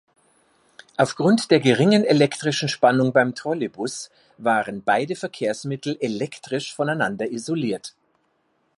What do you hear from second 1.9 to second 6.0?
elektrischen Spannung beim Trolleybus waren beide Verkehrsmittel